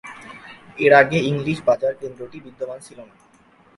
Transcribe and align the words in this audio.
এর 0.79 0.91
আগে 0.93 1.17
ইংলিশ 1.21 1.57
বাজার 1.67 1.93
কেন্দ্রটি 1.95 2.37
বিদ্যমান 2.45 2.79
ছিল 2.79 2.99
না। 3.09 3.15